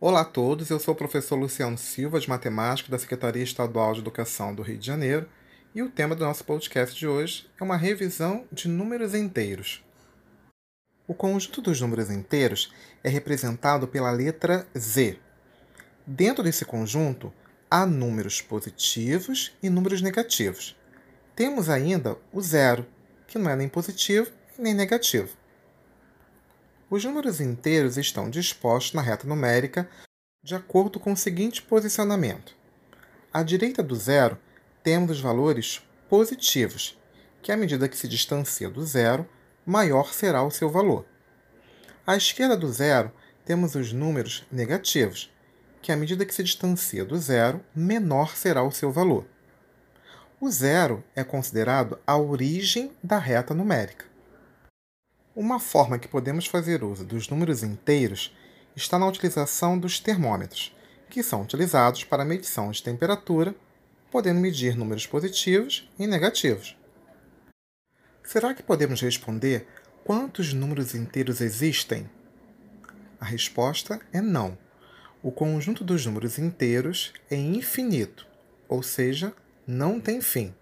Olá 0.00 0.20
a 0.20 0.24
todos, 0.24 0.70
eu 0.70 0.78
sou 0.78 0.94
o 0.94 0.96
professor 0.96 1.34
Luciano 1.34 1.76
Silva, 1.76 2.20
de 2.20 2.28
Matemática 2.28 2.88
da 2.88 3.00
Secretaria 3.00 3.42
Estadual 3.42 3.94
de 3.94 3.98
Educação 3.98 4.54
do 4.54 4.62
Rio 4.62 4.78
de 4.78 4.86
Janeiro, 4.86 5.28
e 5.74 5.82
o 5.82 5.90
tema 5.90 6.14
do 6.14 6.24
nosso 6.24 6.44
podcast 6.44 6.96
de 6.96 7.08
hoje 7.08 7.50
é 7.60 7.64
uma 7.64 7.76
revisão 7.76 8.46
de 8.52 8.68
números 8.68 9.12
inteiros. 9.12 9.84
O 11.04 11.12
conjunto 11.12 11.60
dos 11.60 11.80
números 11.80 12.12
inteiros 12.12 12.72
é 13.02 13.08
representado 13.08 13.88
pela 13.88 14.12
letra 14.12 14.68
Z. 14.78 15.18
Dentro 16.06 16.44
desse 16.44 16.64
conjunto, 16.64 17.34
há 17.68 17.84
números 17.84 18.40
positivos 18.40 19.52
e 19.60 19.68
números 19.68 20.00
negativos. 20.00 20.76
Temos 21.34 21.68
ainda 21.68 22.16
o 22.32 22.40
zero, 22.40 22.86
que 23.26 23.36
não 23.36 23.50
é 23.50 23.56
nem 23.56 23.68
positivo 23.68 24.30
nem 24.56 24.74
negativo. 24.74 25.37
Os 26.90 27.04
números 27.04 27.38
inteiros 27.38 27.98
estão 27.98 28.30
dispostos 28.30 28.94
na 28.94 29.02
reta 29.02 29.26
numérica 29.26 29.86
de 30.42 30.54
acordo 30.54 30.98
com 30.98 31.12
o 31.12 31.16
seguinte 31.16 31.60
posicionamento. 31.60 32.56
À 33.30 33.42
direita 33.42 33.82
do 33.82 33.94
zero, 33.94 34.38
temos 34.82 35.10
os 35.10 35.20
valores 35.20 35.82
positivos, 36.08 36.98
que 37.42 37.52
à 37.52 37.58
medida 37.58 37.88
que 37.88 37.96
se 37.96 38.08
distancia 38.08 38.70
do 38.70 38.86
zero, 38.86 39.28
maior 39.66 40.14
será 40.14 40.42
o 40.42 40.50
seu 40.50 40.70
valor. 40.70 41.04
À 42.06 42.16
esquerda 42.16 42.56
do 42.56 42.72
zero, 42.72 43.12
temos 43.44 43.74
os 43.74 43.92
números 43.92 44.46
negativos, 44.50 45.30
que 45.82 45.92
à 45.92 45.96
medida 45.96 46.24
que 46.24 46.34
se 46.34 46.42
distancia 46.42 47.04
do 47.04 47.18
zero, 47.18 47.62
menor 47.74 48.34
será 48.34 48.62
o 48.62 48.72
seu 48.72 48.90
valor. 48.90 49.26
O 50.40 50.50
zero 50.50 51.04
é 51.14 51.22
considerado 51.22 51.98
a 52.06 52.16
origem 52.16 52.92
da 53.02 53.18
reta 53.18 53.52
numérica. 53.52 54.06
Uma 55.40 55.60
forma 55.60 56.00
que 56.00 56.08
podemos 56.08 56.46
fazer 56.46 56.82
uso 56.82 57.04
dos 57.04 57.28
números 57.28 57.62
inteiros 57.62 58.36
está 58.74 58.98
na 58.98 59.06
utilização 59.06 59.78
dos 59.78 60.00
termômetros, 60.00 60.76
que 61.08 61.22
são 61.22 61.42
utilizados 61.42 62.02
para 62.02 62.24
medição 62.24 62.72
de 62.72 62.82
temperatura, 62.82 63.54
podendo 64.10 64.40
medir 64.40 64.76
números 64.76 65.06
positivos 65.06 65.88
e 65.96 66.08
negativos. 66.08 66.76
Será 68.24 68.52
que 68.52 68.64
podemos 68.64 69.00
responder 69.00 69.68
quantos 70.04 70.52
números 70.52 70.92
inteiros 70.92 71.40
existem? 71.40 72.10
A 73.20 73.24
resposta 73.24 74.00
é 74.12 74.20
não. 74.20 74.58
O 75.22 75.30
conjunto 75.30 75.84
dos 75.84 76.04
números 76.04 76.36
inteiros 76.36 77.12
é 77.30 77.36
infinito, 77.36 78.26
ou 78.68 78.82
seja, 78.82 79.32
não 79.64 80.00
tem 80.00 80.20
fim. 80.20 80.52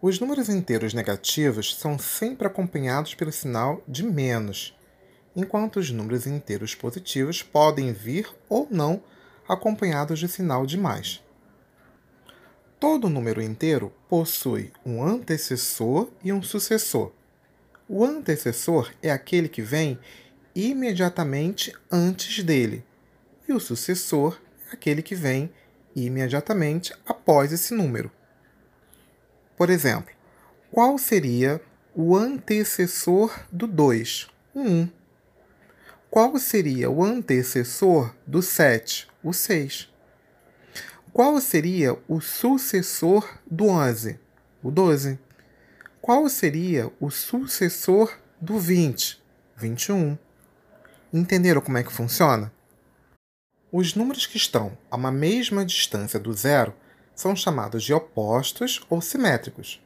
Os 0.00 0.20
números 0.20 0.48
inteiros 0.48 0.94
negativos 0.94 1.74
são 1.74 1.98
sempre 1.98 2.46
acompanhados 2.46 3.16
pelo 3.16 3.32
sinal 3.32 3.82
de 3.88 4.04
menos, 4.04 4.78
enquanto 5.34 5.80
os 5.80 5.90
números 5.90 6.24
inteiros 6.24 6.72
positivos 6.72 7.42
podem 7.42 7.92
vir 7.92 8.32
ou 8.48 8.68
não 8.70 9.02
acompanhados 9.48 10.20
de 10.20 10.28
sinal 10.28 10.64
de 10.64 10.78
mais. 10.78 11.20
Todo 12.78 13.08
número 13.08 13.42
inteiro 13.42 13.92
possui 14.08 14.70
um 14.86 15.02
antecessor 15.02 16.08
e 16.22 16.32
um 16.32 16.44
sucessor. 16.44 17.10
O 17.88 18.04
antecessor 18.04 18.92
é 19.02 19.10
aquele 19.10 19.48
que 19.48 19.62
vem 19.62 19.98
imediatamente 20.54 21.74
antes 21.90 22.44
dele, 22.44 22.84
e 23.48 23.52
o 23.52 23.58
sucessor 23.58 24.40
é 24.70 24.74
aquele 24.74 25.02
que 25.02 25.16
vem 25.16 25.52
imediatamente 25.96 26.94
após 27.04 27.52
esse 27.52 27.74
número. 27.74 28.12
Por 29.58 29.70
exemplo, 29.70 30.14
qual 30.70 30.96
seria 30.96 31.60
o 31.92 32.16
antecessor 32.16 33.36
do 33.50 33.66
2? 33.66 34.28
O 34.54 34.60
1. 34.60 34.88
Qual 36.08 36.38
seria 36.38 36.88
o 36.88 37.02
antecessor 37.02 38.14
do 38.24 38.40
7? 38.40 39.08
O 39.20 39.32
6. 39.32 39.92
Qual 41.12 41.40
seria 41.40 41.98
o 42.06 42.20
sucessor 42.20 43.28
do 43.50 43.66
11? 43.66 44.20
O 44.62 44.70
12. 44.70 45.18
Qual 46.00 46.28
seria 46.28 46.92
o 47.00 47.10
sucessor 47.10 48.16
do 48.40 48.60
20? 48.60 49.20
21. 49.56 50.16
Entenderam 51.12 51.60
como 51.60 51.78
é 51.78 51.82
que 51.82 51.92
funciona? 51.92 52.52
Os 53.72 53.96
números 53.96 54.24
que 54.24 54.36
estão 54.36 54.78
a 54.88 54.94
uma 54.94 55.10
mesma 55.10 55.66
distância 55.66 56.20
do 56.20 56.32
zero 56.32 56.72
são 57.18 57.34
chamados 57.34 57.82
de 57.82 57.92
opostos 57.92 58.80
ou 58.88 59.00
simétricos. 59.00 59.84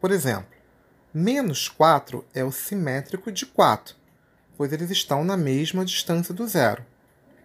Por 0.00 0.10
exemplo, 0.10 0.50
menos 1.14 1.68
4 1.68 2.24
é 2.34 2.42
o 2.42 2.50
simétrico 2.50 3.30
de 3.30 3.46
4, 3.46 3.94
pois 4.56 4.72
eles 4.72 4.90
estão 4.90 5.22
na 5.22 5.36
mesma 5.36 5.84
distância 5.84 6.34
do 6.34 6.44
zero. 6.44 6.84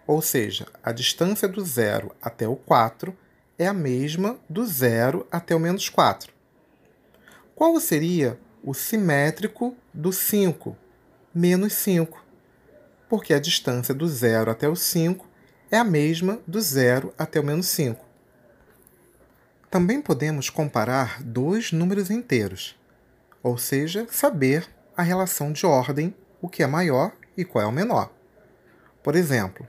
Ou 0.07 0.23
seja, 0.23 0.65
a 0.81 0.91
distância 0.91 1.47
do 1.47 1.63
zero 1.63 2.15
até 2.19 2.47
o 2.47 2.55
4 2.55 3.15
é 3.59 3.67
a 3.67 3.73
mesma 3.73 4.39
do 4.49 4.65
zero 4.65 5.27
até 5.31 5.55
o 5.55 5.59
menos 5.59 5.87
4. 5.87 6.33
Qual 7.53 7.79
seria 7.79 8.39
o 8.63 8.73
simétrico 8.73 9.77
do 9.93 10.11
5? 10.11 10.75
Menos 11.31 11.73
5. 11.73 12.25
Porque 13.07 13.35
a 13.35 13.39
distância 13.39 13.93
do 13.93 14.07
zero 14.07 14.49
até 14.49 14.67
o 14.67 14.75
5 14.75 15.29
é 15.69 15.77
a 15.77 15.83
mesma 15.83 16.39
do 16.47 16.59
zero 16.59 17.13
até 17.19 17.39
o 17.39 17.43
menos 17.43 17.67
5. 17.67 18.09
Também 19.71 20.01
podemos 20.01 20.49
comparar 20.49 21.23
dois 21.23 21.71
números 21.71 22.11
inteiros, 22.11 22.77
ou 23.41 23.57
seja, 23.57 24.05
saber 24.11 24.67
a 24.97 25.01
relação 25.01 25.53
de 25.53 25.65
ordem, 25.65 26.13
o 26.41 26.49
que 26.49 26.61
é 26.61 26.67
maior 26.67 27.13
e 27.37 27.45
qual 27.45 27.63
é 27.63 27.67
o 27.67 27.71
menor. 27.71 28.11
Por 29.01 29.15
exemplo, 29.15 29.65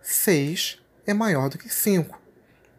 6 0.00 0.82
é 1.06 1.12
maior 1.12 1.50
do 1.50 1.58
que 1.58 1.68
5, 1.68 2.18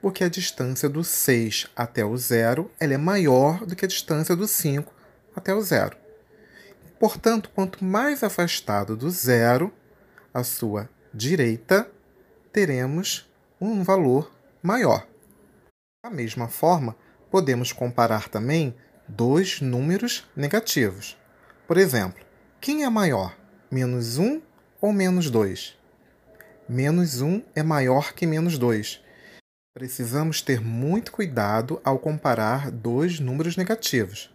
porque 0.02 0.24
a 0.24 0.30
distância 0.30 0.90
do 0.90 1.04
6 1.04 1.68
até 1.76 2.04
o 2.04 2.18
zero 2.18 2.72
ela 2.80 2.96
é 2.96 2.98
maior 2.98 3.64
do 3.68 3.76
que 3.76 3.86
a 3.86 3.88
distância 3.88 4.36
do 4.36 4.48
5 4.48 4.92
até 5.36 5.54
o 5.54 5.62
zero. 5.62 5.96
Portanto, 7.00 7.52
quanto 7.54 7.86
mais 7.86 8.24
afastado 8.24 8.98
do 8.98 9.12
zero, 9.12 9.72
a 10.34 10.44
sua 10.44 10.90
direita, 11.14 11.88
teremos 12.52 13.32
um 13.62 13.84
valor 13.84 14.32
maior. 14.64 15.13
Da 16.04 16.10
mesma 16.10 16.50
forma, 16.50 16.98
podemos 17.32 17.72
comparar 17.72 18.28
também 18.28 18.76
dois 19.08 19.62
números 19.62 20.30
negativos. 20.36 21.18
Por 21.66 21.78
exemplo, 21.78 22.22
quem 22.60 22.84
é 22.84 22.90
maior, 22.90 23.38
menos 23.72 24.18
1 24.18 24.42
ou 24.82 24.92
menos 24.92 25.30
2? 25.30 25.80
Menos 26.68 27.22
1 27.22 27.42
é 27.56 27.64
maior 27.64 28.12
que 28.12 28.28
menos 28.28 28.58
2. 28.58 29.02
Precisamos 29.74 30.42
ter 30.42 30.60
muito 30.60 31.10
cuidado 31.10 31.80
ao 31.86 31.98
comparar 31.98 32.70
dois 32.70 33.22
números 33.22 33.56
negativos. 33.56 34.30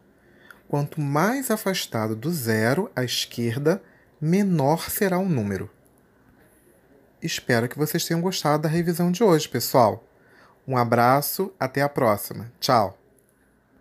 Quanto 0.69 1.03
mais 1.03 1.50
afastado 1.50 2.17
do 2.17 2.33
zero 2.33 2.91
à 2.97 3.05
esquerda, 3.05 3.83
menor 4.19 4.89
será 4.89 5.19
o 5.19 5.29
número. 5.29 5.71
Espero 7.21 7.69
que 7.69 7.77
vocês 7.77 8.06
tenham 8.06 8.23
gostado 8.23 8.62
da 8.62 8.71
revisão 8.71 9.12
de 9.12 9.23
hoje, 9.23 9.47
pessoal. 9.47 10.08
Um 10.69 10.77
abraço, 10.77 11.51
até 11.59 11.81
a 11.81 11.89
próxima. 11.89 12.53
Tchau! 12.61 12.98